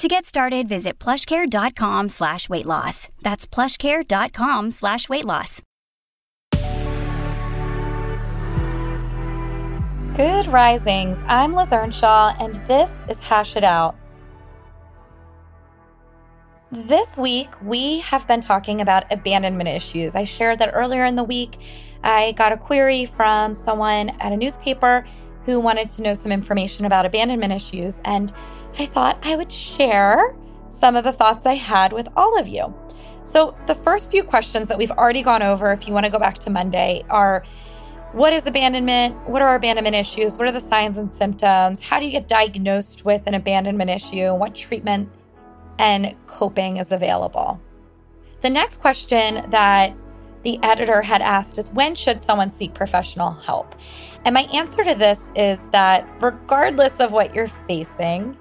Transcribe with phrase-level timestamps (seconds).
[0.00, 3.10] To get started, visit plushcare.com slash weight loss.
[3.20, 5.60] That's plushcare.com slash weight loss.
[10.16, 11.18] Good risings.
[11.26, 13.94] I'm Liz Earnshaw, and this is Hash It Out.
[16.72, 20.14] This week, we have been talking about abandonment issues.
[20.14, 21.58] I shared that earlier in the week.
[22.02, 25.04] I got a query from someone at a newspaper
[25.44, 28.32] who wanted to know some information about abandonment issues, and
[28.78, 30.34] I thought I would share
[30.70, 32.74] some of the thoughts I had with all of you.
[33.24, 36.18] So, the first few questions that we've already gone over, if you want to go
[36.18, 37.44] back to Monday, are
[38.12, 39.16] what is abandonment?
[39.28, 40.36] What are abandonment issues?
[40.36, 41.80] What are the signs and symptoms?
[41.80, 44.34] How do you get diagnosed with an abandonment issue?
[44.34, 45.10] What treatment
[45.80, 47.58] and coping is available.
[48.42, 49.94] The next question that
[50.42, 53.74] the editor had asked is when should someone seek professional help?
[54.24, 58.36] And my answer to this is that regardless of what you're facing,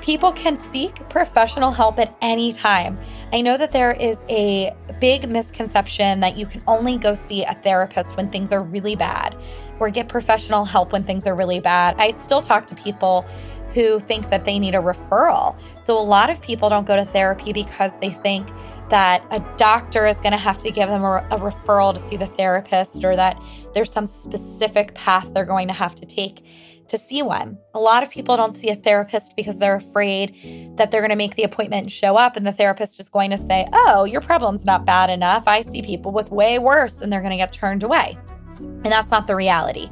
[0.00, 2.98] people can seek professional help at any time.
[3.32, 7.54] I know that there is a big misconception that you can only go see a
[7.54, 9.36] therapist when things are really bad
[9.80, 11.96] or get professional help when things are really bad.
[11.98, 13.26] I still talk to people
[13.74, 15.58] who think that they need a referral.
[15.82, 18.48] So a lot of people don't go to therapy because they think
[18.90, 22.16] that a doctor is going to have to give them a, a, referral to see
[22.16, 23.40] the therapist or that
[23.74, 26.42] there's some specific path they're going to have to take
[26.88, 27.58] to see one.
[27.74, 31.16] A lot of people don't see a therapist because they're afraid that they're going to
[31.16, 34.22] make the appointment and show up and the therapist is going to say, "Oh, your
[34.22, 35.46] problem's not bad enough.
[35.46, 38.16] I see people with way worse," and they're going to get turned away.
[38.58, 39.90] And that's not the reality.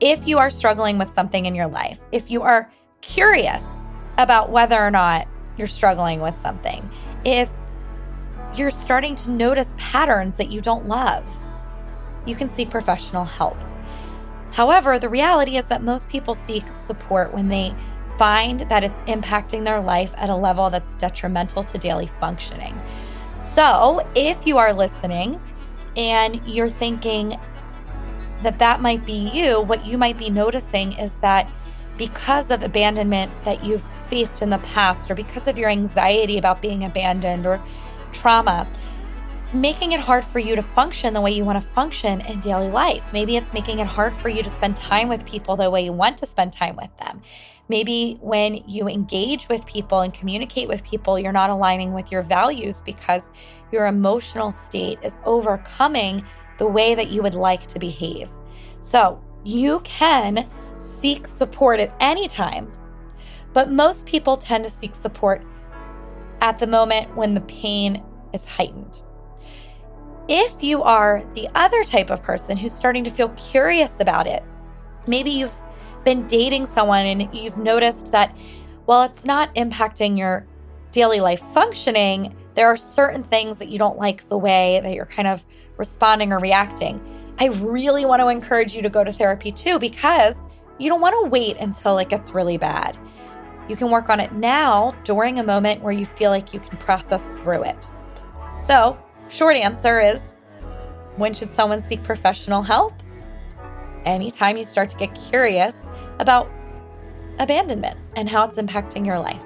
[0.00, 2.70] If you are struggling with something in your life, if you are
[3.08, 3.64] curious
[4.18, 6.88] about whether or not you're struggling with something,
[7.24, 7.50] if
[8.54, 11.24] you're starting to notice patterns that you don't love,
[12.26, 13.56] you can seek professional help.
[14.52, 17.74] However, the reality is that most people seek support when they
[18.18, 22.78] find that it's impacting their life at a level that's detrimental to daily functioning.
[23.38, 25.40] So, if you are listening
[25.96, 27.38] and you're thinking
[28.42, 31.50] that that might be you, what you might be noticing is that
[31.96, 36.62] because of abandonment that you've faced in the past, or because of your anxiety about
[36.62, 37.60] being abandoned or
[38.12, 38.68] trauma,
[39.42, 42.40] it's making it hard for you to function the way you want to function in
[42.40, 43.12] daily life.
[43.12, 45.92] Maybe it's making it hard for you to spend time with people the way you
[45.92, 47.22] want to spend time with them.
[47.68, 52.22] Maybe when you engage with people and communicate with people, you're not aligning with your
[52.22, 53.30] values because
[53.70, 56.24] your emotional state is overcoming
[56.58, 58.30] the way that you would like to behave.
[58.80, 60.48] So you can
[60.78, 62.72] seek support at any time,
[63.52, 65.42] but most people tend to seek support
[66.40, 69.00] at the moment when the pain is heightened.
[70.28, 74.42] If you are the other type of person who's starting to feel curious about it,
[75.06, 75.54] maybe you've
[76.04, 78.36] been dating someone and you've noticed that
[78.86, 80.46] while it's not impacting your
[80.92, 85.06] daily life functioning, there are certain things that you don't like the way that you're
[85.06, 85.44] kind of
[85.76, 87.00] responding or reacting.
[87.38, 90.36] I really want to encourage you to go to therapy too because
[90.78, 92.98] you don't want to wait until it gets really bad.
[93.68, 96.76] You can work on it now during a moment where you feel like you can
[96.78, 97.90] process through it.
[98.60, 98.98] So,
[99.28, 100.38] short answer is
[101.16, 102.92] when should someone seek professional help?
[104.04, 105.86] Anytime you start to get curious
[106.20, 106.50] about
[107.38, 109.42] abandonment and how it's impacting your life.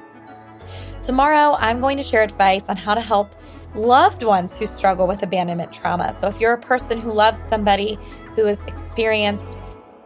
[1.02, 3.34] Tomorrow, I'm going to share advice on how to help
[3.74, 6.12] loved ones who struggle with abandonment trauma.
[6.12, 7.98] So, if you're a person who loves somebody
[8.36, 9.56] who has experienced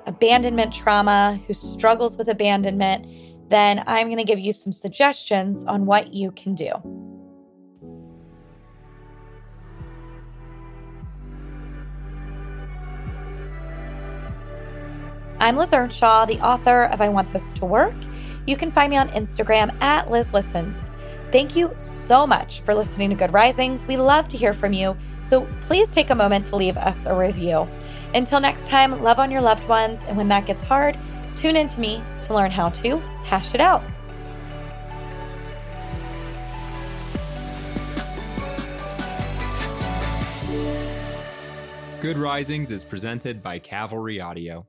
[0.07, 3.07] abandonment trauma, who struggles with abandonment,
[3.51, 6.71] then I'm going to give you some suggestions on what you can do.
[15.41, 17.95] I'm Liz Earnshaw, the author of I Want This to Work.
[18.47, 20.91] You can find me on Instagram at Liz Listens.
[21.35, 23.89] Thank you so much for listening to Good Risings.
[23.89, 27.13] We love to hear from you, so please take a moment to leave us a
[27.13, 27.69] review.
[28.15, 30.97] Until next time, love on your loved ones, and when that gets hard,
[31.35, 33.83] tune in to me to learn how to hash it out.
[42.01, 44.69] Good Risings is presented by Cavalry Audio.